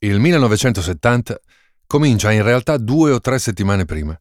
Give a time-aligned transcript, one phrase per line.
[0.00, 1.40] Il 1970
[1.88, 4.16] comincia in realtà due o tre settimane prima.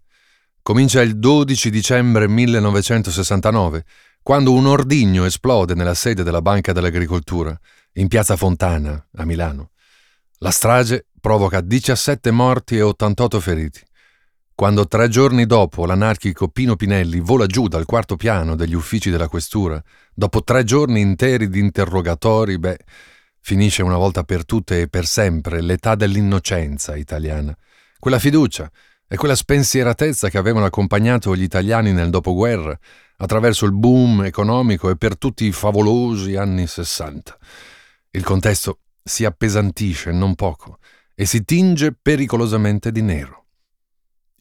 [0.63, 3.85] Comincia il 12 dicembre 1969,
[4.23, 7.55] quando un ordigno esplode nella sede della Banca dell'Agricoltura,
[7.93, 9.69] in piazza Fontana, a Milano.
[10.39, 13.81] La strage provoca 17 morti e 88 feriti.
[14.55, 19.27] Quando tre giorni dopo l'anarchico Pino Pinelli vola giù dal quarto piano degli uffici della
[19.27, 19.79] questura,
[20.11, 22.77] dopo tre giorni interi di interrogatori, beh,
[23.47, 27.55] finisce una volta per tutte e per sempre l'età dell'innocenza italiana.
[27.97, 28.69] Quella fiducia
[29.07, 32.77] e quella spensieratezza che avevano accompagnato gli italiani nel dopoguerra
[33.15, 37.37] attraverso il boom economico e per tutti i favolosi anni Sessanta.
[38.11, 40.79] Il contesto si appesantisce non poco
[41.15, 43.45] e si tinge pericolosamente di nero.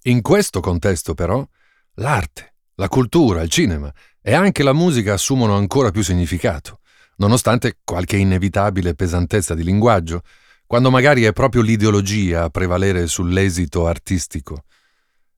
[0.06, 1.46] In questo contesto, però,
[1.94, 3.88] l'arte, la cultura, il cinema
[4.20, 6.80] e anche la musica assumono ancora più significato,
[7.16, 10.22] nonostante qualche inevitabile pesantezza di linguaggio,
[10.66, 14.64] quando magari è proprio l'ideologia a prevalere sull'esito artistico.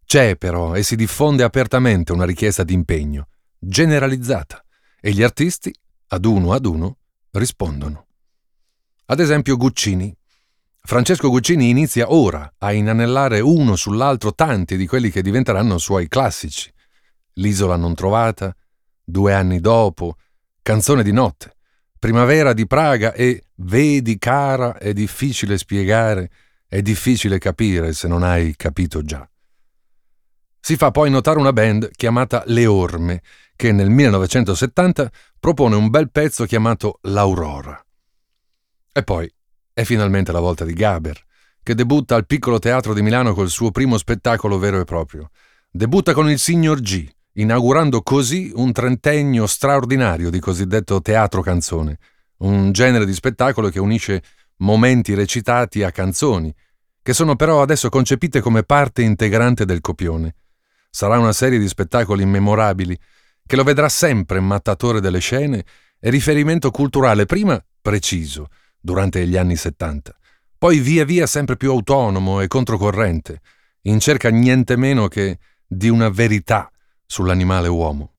[0.04, 4.64] C'è però e si diffonde apertamente una richiesta di impegno, generalizzata,
[5.00, 5.72] e gli artisti,
[6.08, 6.96] ad uno ad uno,
[7.32, 8.06] rispondono.
[9.06, 10.14] Ad esempio Guccini,
[10.80, 16.72] Francesco Guccini inizia ora a inanellare uno sull'altro tanti di quelli che diventeranno suoi classici.
[17.34, 18.54] L'isola non trovata,
[19.04, 20.16] Due anni dopo,
[20.60, 21.57] Canzone di notte,
[21.98, 26.30] Primavera di Praga e Vedi cara, è difficile spiegare,
[26.68, 29.28] è difficile capire se non hai capito già.
[30.60, 33.22] Si fa poi notare una band chiamata Le Orme,
[33.56, 37.84] che nel 1970 propone un bel pezzo chiamato L'Aurora.
[38.92, 39.32] E poi
[39.72, 41.20] è finalmente la volta di Gaber,
[41.62, 45.30] che debutta al Piccolo Teatro di Milano col suo primo spettacolo vero e proprio.
[45.70, 47.08] Debutta con il Signor G,
[47.38, 51.98] inaugurando così un trentennio straordinario di cosiddetto teatro canzone,
[52.38, 54.22] un genere di spettacolo che unisce
[54.58, 56.52] momenti recitati a canzoni,
[57.00, 60.34] che sono però adesso concepite come parte integrante del copione.
[60.90, 62.98] Sarà una serie di spettacoli immemorabili,
[63.46, 65.64] che lo vedrà sempre mattatore delle scene
[66.00, 68.48] e riferimento culturale prima preciso,
[68.80, 70.14] durante gli anni 70.
[70.58, 73.40] Poi via via sempre più autonomo e controcorrente,
[73.82, 76.70] in cerca niente meno che di una verità
[77.08, 78.12] sull'animale uomo.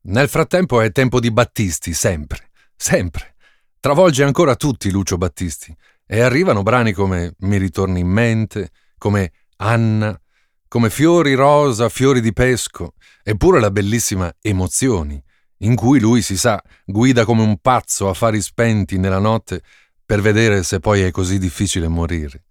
[0.00, 3.36] Nel frattempo è tempo di Battisti, sempre, sempre.
[3.78, 10.18] Travolge ancora tutti Lucio Battisti e arrivano brani come Mi ritorni in mente, come Anna,
[10.66, 15.22] come Fiori rosa, fiori di pesco, eppure la bellissima Emozioni,
[15.58, 19.62] in cui lui, si sa, guida come un pazzo a fari spenti nella notte
[20.04, 22.44] per vedere se poi è così difficile morire.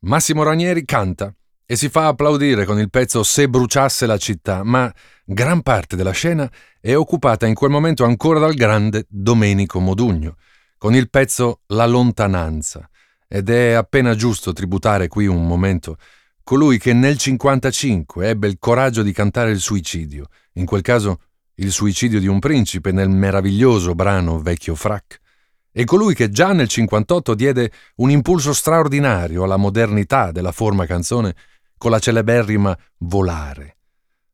[0.00, 1.34] Massimo Ranieri canta
[1.70, 4.92] e si fa applaudire con il pezzo Se bruciasse la città, ma
[5.24, 6.50] gran parte della scena
[6.80, 10.34] è occupata in quel momento ancora dal grande Domenico Modugno,
[10.76, 12.90] con il pezzo La lontananza,
[13.28, 15.96] ed è appena giusto tributare qui un momento.
[16.42, 21.20] Colui che nel 55 ebbe il coraggio di cantare il suicidio, in quel caso
[21.54, 25.20] il suicidio di un principe nel meraviglioso brano Vecchio Frac,
[25.70, 31.32] e colui che già nel 58 diede un impulso straordinario alla modernità della forma canzone
[31.80, 33.78] con la celeberrima Volare.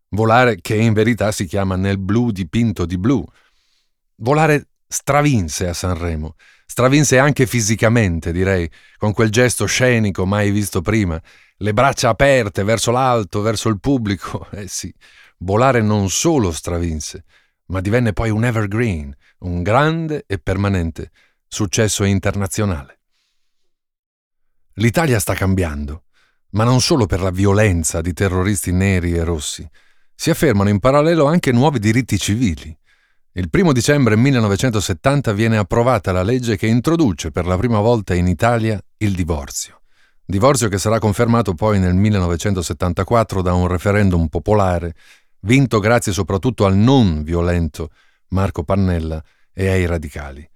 [0.09, 3.25] Volare che in verità si chiama Nel blu dipinto di blu.
[4.17, 6.35] Volare stravinse a Sanremo,
[6.67, 11.23] stravinse anche fisicamente, direi, con quel gesto scenico mai visto prima,
[11.59, 14.93] le braccia aperte verso l'alto, verso il pubblico, eh sì,
[15.39, 17.25] volare non solo stravinse,
[17.67, 21.12] ma divenne poi un evergreen, un grande e permanente
[21.47, 22.99] successo internazionale.
[24.79, 26.06] L'Italia sta cambiando,
[26.51, 29.69] ma non solo per la violenza di terroristi neri e rossi.
[30.15, 32.77] Si affermano in parallelo anche nuovi diritti civili.
[33.33, 38.27] Il primo dicembre 1970 viene approvata la legge che introduce per la prima volta in
[38.27, 39.83] Italia il divorzio.
[40.25, 44.95] Divorzio che sarà confermato poi nel 1974 da un referendum popolare
[45.41, 47.91] vinto grazie soprattutto al non violento
[48.29, 50.49] Marco Pannella e ai radicali.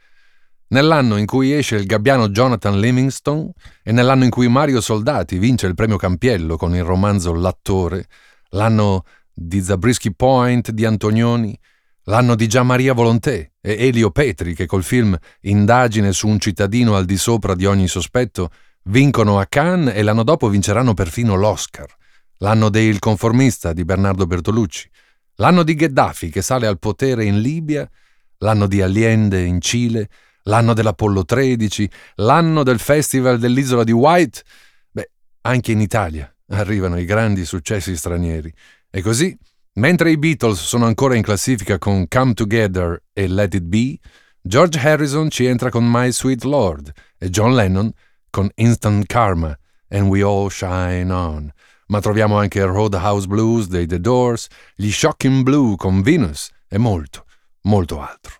[0.72, 3.50] Nell'anno in cui esce il gabbiano Jonathan Livingstone
[3.82, 8.06] e nell'anno in cui Mario Soldati vince il premio Campiello con il romanzo L'attore,
[8.50, 9.02] l'anno
[9.34, 11.58] di Zabriskie Point di Antonioni,
[12.04, 16.94] l'anno di Gian Maria Volonté e Elio Petri che col film Indagine su un cittadino
[16.94, 18.50] al di sopra di ogni sospetto
[18.84, 21.92] vincono a Cannes e l'anno dopo vinceranno perfino l'Oscar.
[22.36, 24.88] L'anno del conformista di Bernardo Bertolucci,
[25.36, 27.90] l'anno di Gheddafi che sale al potere in Libia,
[28.38, 30.08] l'anno di Allende in Cile,
[30.44, 34.42] l'anno dell'Apollo 13, l'anno del Festival dell'isola di White.
[34.90, 35.10] Beh,
[35.42, 38.52] anche in Italia arrivano i grandi successi stranieri.
[38.90, 39.36] E così,
[39.74, 43.98] mentre i Beatles sono ancora in classifica con Come Together e Let It Be,
[44.42, 47.92] George Harrison ci entra con My Sweet Lord e John Lennon
[48.30, 49.56] con Instant Karma
[49.88, 51.52] and We All Shine On.
[51.88, 54.46] Ma troviamo anche Roadhouse Blues dei The Doors,
[54.76, 57.26] gli Shocking Blue con Venus e molto,
[57.62, 58.39] molto altro.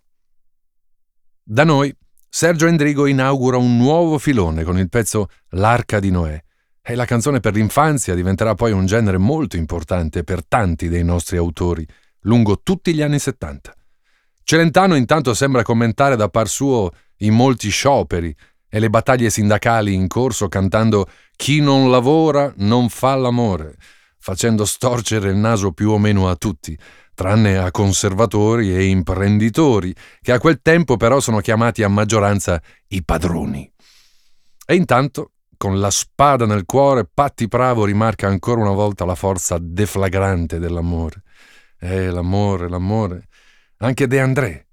[1.53, 1.93] Da noi,
[2.29, 6.41] Sergio Endrigo inaugura un nuovo filone con il pezzo L'Arca di Noè.
[6.81, 11.39] E la canzone per l'infanzia diventerà poi un genere molto importante per tanti dei nostri
[11.39, 11.85] autori,
[12.21, 13.75] lungo tutti gli anni 70.
[14.45, 18.33] Celentano intanto sembra commentare da par suo i molti scioperi
[18.69, 23.75] e le battaglie sindacali in corso cantando Chi non lavora non fa l'amore,
[24.21, 26.79] facendo storcere il naso più o meno a tutti,
[27.21, 33.05] tranne a conservatori e imprenditori, che a quel tempo però sono chiamati a maggioranza i
[33.05, 33.71] padroni.
[34.65, 39.59] E intanto, con la spada nel cuore, Patti Pravo rimarca ancora una volta la forza
[39.61, 41.23] deflagrante dell'amore.
[41.79, 43.29] Eh, l'amore, l'amore.
[43.81, 44.69] Anche De André,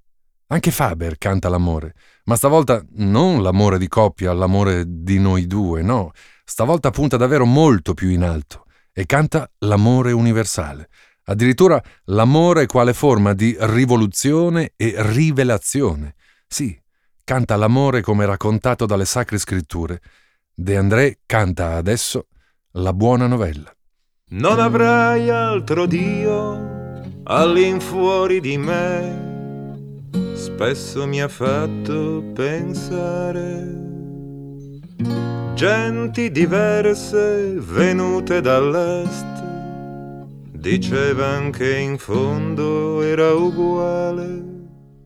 [0.47, 6.11] anche Faber canta l'amore, ma stavolta non l'amore di coppia, l'amore di noi due, no.
[6.45, 8.63] Stavolta punta davvero molto più in alto
[8.93, 10.87] e canta l'amore universale,
[11.29, 16.15] addirittura l'amore quale forma di rivoluzione e rivelazione.
[16.47, 16.77] Sì,
[17.23, 20.01] canta l'amore come raccontato dalle sacre scritture.
[20.53, 22.27] De André canta adesso
[22.71, 23.71] la buona novella.
[24.29, 33.85] Non avrai altro Dio all'infuori di me, spesso mi ha fatto pensare.
[35.55, 39.36] Genti diverse venute dall'est
[40.69, 44.43] Diceva che in fondo era uguale.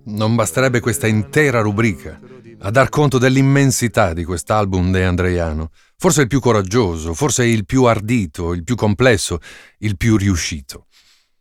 [0.06, 2.20] Non basterebbe questa intera rubrica
[2.62, 5.70] a dar conto dell'immensità di quest'album de Andreiano.
[5.98, 9.38] Forse il più coraggioso, forse il più ardito, il più complesso,
[9.80, 10.88] il più riuscito.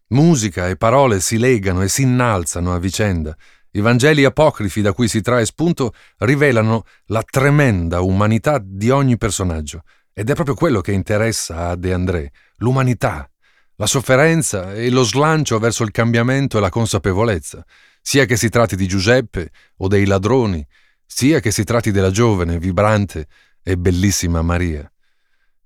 [0.08, 3.34] Musica e parole si legano e si innalzano a vicenda.
[3.70, 9.80] I Vangeli apocrifi da cui si trae spunto rivelano la tremenda umanità di ogni personaggio.
[10.12, 13.29] Ed è proprio quello che interessa a De André, l'umanità,
[13.80, 17.64] la sofferenza e lo slancio verso il cambiamento e la consapevolezza,
[18.02, 20.64] sia che si tratti di Giuseppe o dei ladroni,
[21.06, 23.26] sia che si tratti della giovane, vibrante
[23.62, 24.90] e bellissima Maria.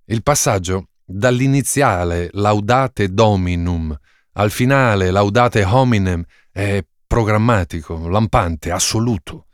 [0.05, 3.99] Il passaggio dall'iniziale laudate dominum
[4.34, 6.22] al finale laudate hominem
[6.52, 9.46] è programmatico, lampante, assoluto.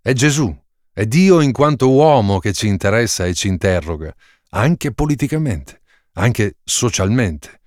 [0.00, 0.58] È Gesù,
[0.90, 4.14] è Dio in quanto uomo che ci interessa e ci interroga,
[4.50, 5.82] anche politicamente,
[6.12, 7.60] anche socialmente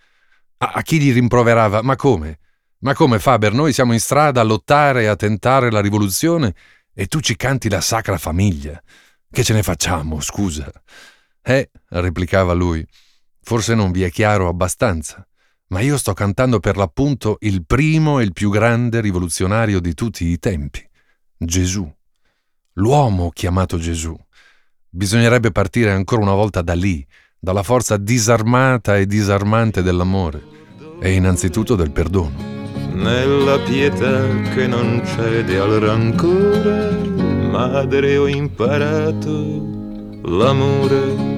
[0.59, 2.39] a, a chi gli rimproverava: Ma come?
[2.79, 3.53] Ma come Faber?
[3.53, 6.53] Noi siamo in strada a lottare e a tentare la rivoluzione
[6.94, 8.81] e tu ci canti la sacra famiglia.
[9.31, 10.71] Che ce ne facciamo, scusa?
[11.41, 12.85] Eh, replicava lui,
[13.41, 15.25] forse non vi è chiaro abbastanza,
[15.67, 20.25] ma io sto cantando per l'appunto il primo e il più grande rivoluzionario di tutti
[20.25, 20.88] i tempi,
[21.38, 21.91] Gesù.
[22.73, 24.17] L'uomo chiamato Gesù.
[24.89, 27.06] Bisognerebbe partire ancora una volta da lì,
[27.39, 30.44] dalla forza disarmata e disarmante dell'amore
[31.00, 32.47] e innanzitutto del perdono.
[32.91, 36.91] Nella pietà che non cede al rancore,
[37.50, 39.31] madre ho imparato
[40.24, 41.38] l'amore.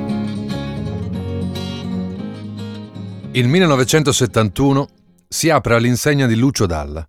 [3.33, 4.87] Il 1971
[5.27, 7.07] si apre all'insegna di Lucio Dalla,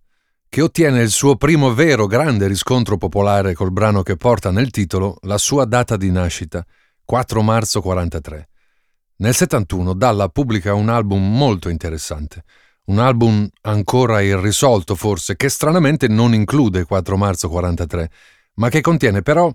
[0.48, 5.16] che ottiene il suo primo vero grande riscontro popolare col brano che porta nel titolo
[5.22, 6.62] la sua data di nascita,
[7.04, 8.48] 4 marzo 43.
[9.22, 12.42] Nel 71 Dalla pubblica un album molto interessante,
[12.86, 18.10] un album ancora irrisolto forse, che stranamente non include 4 marzo 43,
[18.54, 19.48] ma che contiene però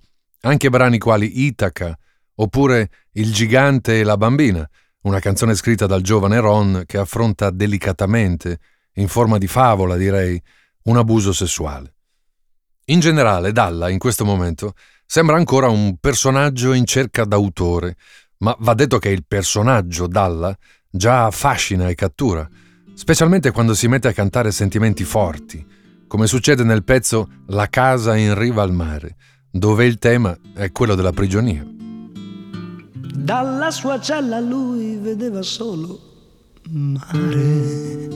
[0.44, 1.98] anche brani quali Itaca
[2.36, 4.66] oppure Il gigante e la bambina,
[5.02, 8.60] una canzone scritta dal giovane Ron che affronta delicatamente,
[8.94, 10.42] in forma di favola direi,
[10.84, 11.94] un abuso sessuale.
[12.86, 17.98] In generale, Dalla, in questo momento, sembra ancora un personaggio in cerca d'autore,
[18.40, 20.56] ma va detto che il personaggio Dalla
[20.90, 22.48] già affascina e cattura,
[22.94, 25.66] specialmente quando si mette a cantare sentimenti forti,
[26.08, 29.16] come succede nel pezzo La casa in riva al mare,
[29.52, 31.66] dove il tema è quello della prigionia.
[32.94, 36.00] Dalla sua cella lui vedeva solo
[36.70, 38.08] mare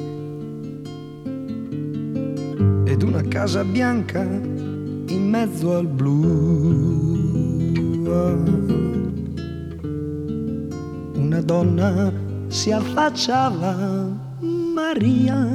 [2.85, 7.21] ed una casa bianca in mezzo al blu
[11.21, 12.11] una donna
[12.47, 13.75] si affacciava,
[14.39, 15.45] Maria,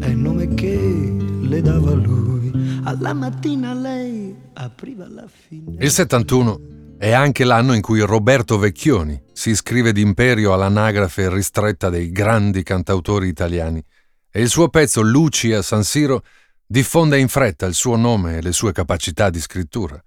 [0.00, 2.80] è il nome che le dava lui.
[2.84, 5.84] Alla mattina lei apriva la finestra.
[5.84, 6.60] Il 71
[6.98, 13.28] è anche l'anno in cui Roberto Vecchioni si iscrive d'imperio all'anagrafe ristretta dei grandi cantautori
[13.28, 13.82] italiani
[14.30, 16.24] e il suo pezzo Luci a San Siro
[16.66, 20.02] diffonde in fretta il suo nome e le sue capacità di scrittura.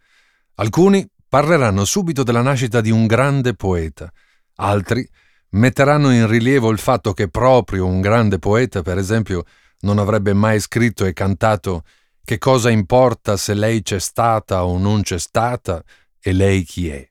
[0.55, 4.09] Alcuni parleranno subito della nascita di un grande poeta,
[4.55, 5.05] altri
[5.49, 9.43] metteranno in rilievo il fatto che proprio un grande poeta, per esempio,
[9.79, 11.83] non avrebbe mai scritto e cantato
[12.23, 15.83] che cosa importa se lei c'è stata o non c'è stata
[16.21, 17.05] e lei chi è.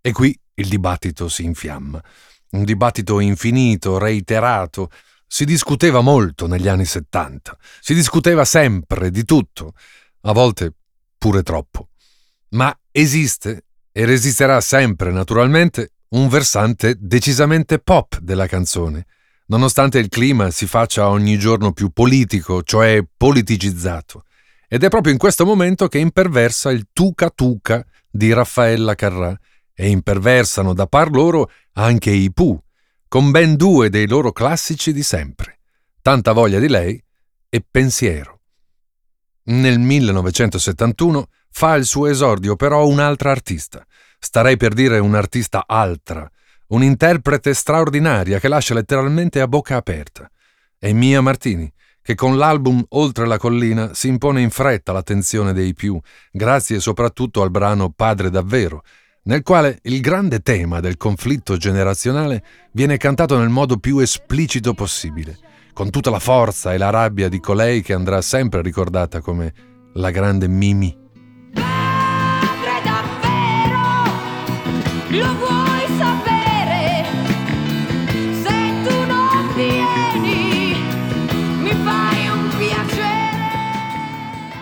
[0.00, 2.02] E qui il dibattito si infiamma.
[2.50, 4.90] Un dibattito infinito, reiterato.
[5.24, 7.56] Si discuteva molto negli anni Settanta.
[7.78, 9.74] Si discuteva sempre di tutto,
[10.22, 10.74] a volte
[11.16, 11.90] pure troppo.
[12.52, 19.06] Ma esiste, e resisterà sempre naturalmente, un versante decisamente pop della canzone,
[19.46, 24.24] nonostante il clima si faccia ogni giorno più politico, cioè politicizzato.
[24.68, 29.38] Ed è proprio in questo momento che imperversa il Tuca Tuca di Raffaella Carrà
[29.74, 32.62] e imperversano da par loro anche i Pooh,
[33.08, 35.60] con ben due dei loro classici di sempre,
[36.00, 37.02] Tanta voglia di lei
[37.48, 38.40] e Pensiero.
[39.44, 43.86] Nel 1971 fa il suo esordio però un'altra artista,
[44.18, 46.28] starei per dire un'artista altra,
[46.68, 50.28] un'interprete straordinaria che lascia letteralmente a bocca aperta.
[50.78, 55.74] È Mia Martini, che con l'album Oltre la collina si impone in fretta l'attenzione dei
[55.74, 56.00] più,
[56.32, 58.82] grazie soprattutto al brano Padre davvero,
[59.24, 62.42] nel quale il grande tema del conflitto generazionale
[62.72, 65.38] viene cantato nel modo più esplicito possibile,
[65.72, 69.54] con tutta la forza e la rabbia di colei che andrà sempre ricordata come
[69.94, 71.01] la grande Mimi.
[75.18, 77.04] Lo vuoi sapere?
[78.42, 80.74] Se tu non vieni,
[81.60, 83.50] mi fai un piacere.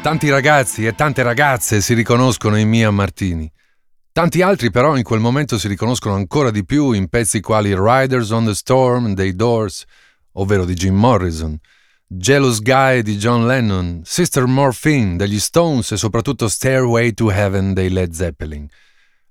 [0.02, 3.50] Tanti ragazzi e tante ragazze si riconoscono in Mia Martini.
[4.12, 8.30] Tanti altri però in quel momento si riconoscono ancora di più in pezzi quali Riders
[8.30, 9.84] on the Storm dei Doors,
[10.32, 11.56] ovvero di Jim Morrison,
[12.06, 17.88] Jealous Guy di John Lennon, Sister Morphine degli Stones e soprattutto Stairway to Heaven dei
[17.88, 18.68] Led Zeppelin.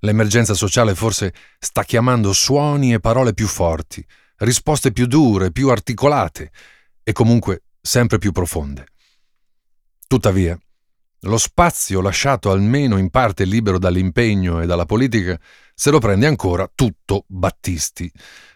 [0.00, 4.04] L'emergenza sociale forse sta chiamando suoni e parole più forti,
[4.38, 6.50] risposte più dure, più articolate
[7.02, 8.86] e comunque sempre più profonde.
[10.06, 10.58] Tuttavia,
[11.24, 15.38] lo spazio lasciato almeno in parte libero dall'impegno e dalla politica
[15.74, 18.10] se lo prende ancora tutto Battisti.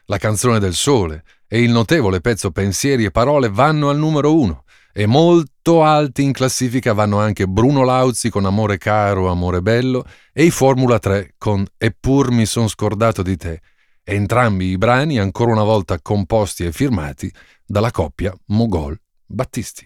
[0.06, 4.64] La canzone del sole e il notevole pezzo Pensieri e parole vanno al numero uno
[4.96, 10.44] e molto alti in classifica vanno anche Bruno Lauzi con Amore caro, Amore bello e
[10.44, 13.60] i Formula 3 con Eppur mi son scordato di te.
[14.04, 17.32] Entrambi i brani ancora una volta composti e firmati
[17.66, 18.96] dalla coppia Mogol
[19.26, 19.84] Battisti.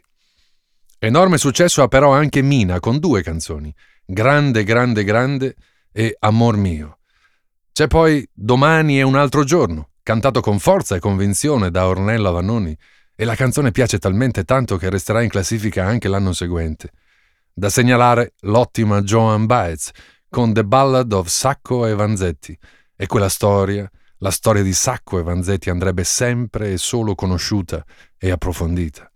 [0.98, 3.74] Enorme successo ha però anche Mina con due canzoni,
[4.04, 5.56] Grande, grande, grande
[5.90, 6.98] e Amor mio.
[7.72, 12.76] C'è poi Domani è un altro giorno, cantato con forza e convinzione da Ornella Vannoni,
[13.20, 16.92] e la canzone piace talmente tanto che resterà in classifica anche l'anno seguente.
[17.52, 19.90] Da segnalare l'ottima Joan Baez
[20.28, 22.56] con The Ballad of Sacco e Vanzetti,
[22.94, 27.84] e quella storia, la storia di Sacco e Vanzetti andrebbe sempre e solo conosciuta
[28.16, 29.10] e approfondita.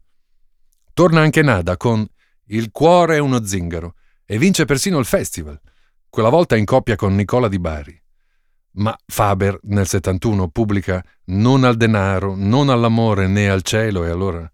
[0.93, 2.05] Torna anche Nada con
[2.47, 3.95] Il cuore è uno zingaro
[4.27, 5.61] e vince persino il festival,
[6.11, 8.02] quella volta in coppia con Nicola Di Bari.
[8.75, 14.51] Ma Faber nel 71 pubblica Non al denaro, non all'amore né al cielo e allora...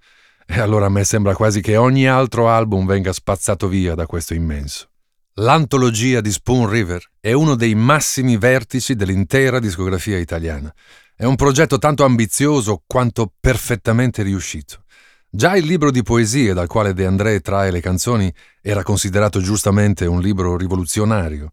[0.50, 4.32] E allora a me sembra quasi che ogni altro album venga spazzato via da questo
[4.32, 4.88] immenso.
[5.34, 10.74] L'antologia di Spoon River è uno dei massimi vertici dell'intera discografia italiana.
[11.14, 14.84] È un progetto tanto ambizioso quanto perfettamente riuscito.
[15.30, 18.32] Già il libro di poesie dal quale De André trae le canzoni
[18.62, 21.50] era considerato giustamente un libro rivoluzionario.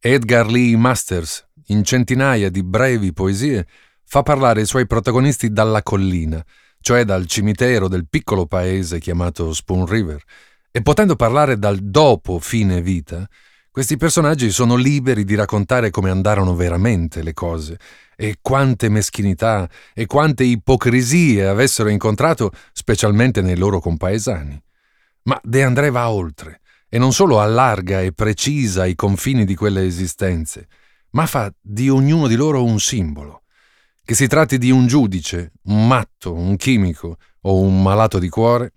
[0.00, 3.66] Edgar Lee Masters, in centinaia di brevi poesie,
[4.04, 6.44] fa parlare i suoi protagonisti dalla collina,
[6.80, 10.22] cioè dal cimitero del piccolo paese chiamato Spoon River,
[10.70, 13.28] e potendo parlare dal dopo fine vita,
[13.70, 17.78] questi personaggi sono liberi di raccontare come andarono veramente le cose
[18.16, 24.60] e quante meschinità e quante ipocrisie avessero incontrato, specialmente nei loro compaesani.
[25.24, 29.84] Ma De André va oltre, e non solo allarga e precisa i confini di quelle
[29.84, 30.66] esistenze,
[31.10, 33.42] ma fa di ognuno di loro un simbolo.
[34.04, 38.72] Che si tratti di un giudice, un matto, un chimico o un malato di cuore,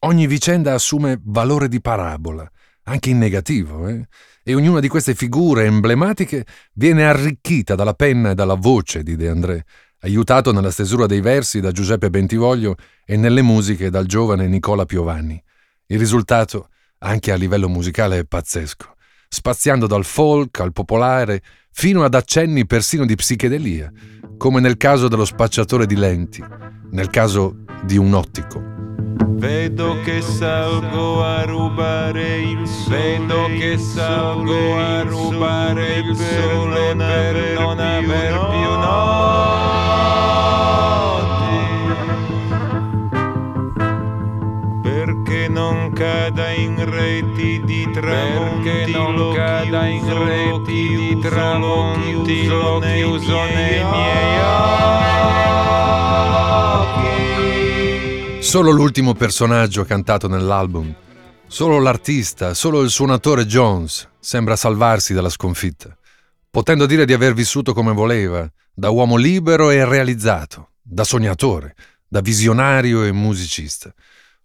[0.00, 2.50] ogni vicenda assume valore di parabola,
[2.84, 4.06] anche in negativo, eh?
[4.42, 9.28] e ognuna di queste figure emblematiche viene arricchita dalla penna e dalla voce di De
[9.28, 9.64] André,
[10.00, 15.42] aiutato nella stesura dei versi da Giuseppe Bentivoglio e nelle musiche dal giovane Nicola Piovani.
[15.86, 16.68] Il risultato,
[16.98, 18.95] anche a livello musicale, è pazzesco,
[19.28, 23.90] spaziando dal folk al popolare fino ad accenni persino di psichedelia,
[24.36, 26.42] come nel caso dello spacciatore di lenti,
[26.90, 28.74] nel caso di un ottico.
[29.38, 37.58] Vedo che salgo a rubare il sole Vedo che salgo a rubare il sole per
[37.58, 39.65] non aver più noti
[46.66, 53.44] in reti di tramonti Perché non lo cada in reti di tramonti lo Lo chiuso
[53.44, 54.76] nei miei occhi
[58.40, 60.94] Solo l'ultimo personaggio cantato nell'album,
[61.48, 65.96] solo l'artista, solo il suonatore Jones sembra salvarsi dalla sconfitta,
[66.48, 71.74] potendo dire di aver vissuto come voleva, da uomo libero e realizzato, da sognatore,
[72.06, 73.92] da visionario e musicista.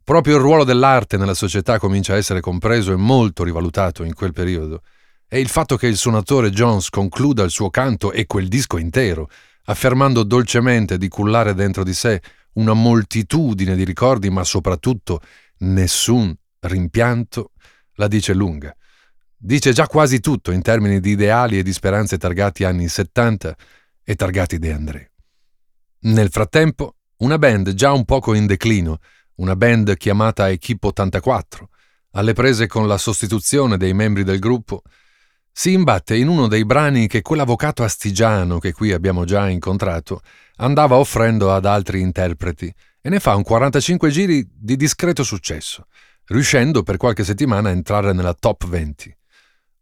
[0.03, 4.33] Proprio il ruolo dell'arte nella società comincia a essere compreso e molto rivalutato in quel
[4.33, 4.81] periodo.
[5.27, 9.29] E il fatto che il suonatore Jones concluda il suo canto e quel disco intero,
[9.65, 12.21] affermando dolcemente di cullare dentro di sé
[12.53, 15.21] una moltitudine di ricordi, ma soprattutto
[15.59, 17.51] nessun rimpianto,
[17.95, 18.75] la dice lunga.
[19.37, 23.55] Dice già quasi tutto in termini di ideali e di speranze targati anni 70
[24.03, 25.11] e targati De André.
[26.01, 28.99] Nel frattempo, una band già un poco in declino,
[29.35, 31.69] una band chiamata Equipe 84,
[32.11, 34.81] alle prese con la sostituzione dei membri del gruppo,
[35.51, 40.21] si imbatte in uno dei brani che quell'avvocato astigiano che qui abbiamo già incontrato
[40.57, 45.87] andava offrendo ad altri interpreti e ne fa un 45 giri di discreto successo,
[46.27, 49.15] riuscendo per qualche settimana a entrare nella top 20.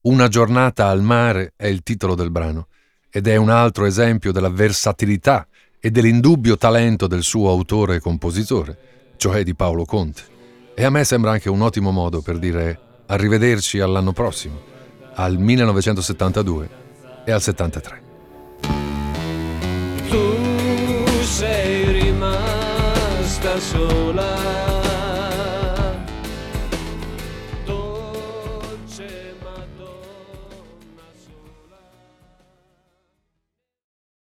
[0.02, 2.68] Una giornata al mare è il titolo del brano
[3.10, 5.48] ed è un altro esempio della versatilità
[5.80, 10.22] e dell'indubbio talento del suo autore e compositore, cioè di Paolo Conte.
[10.74, 14.62] E a me sembra anche un ottimo modo per dire arrivederci all'anno prossimo
[15.16, 16.70] al 1972
[17.26, 18.09] e al 73.